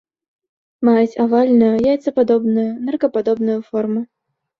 [0.87, 4.01] Маюць авальную, яйцападобную, ныркападобную форму.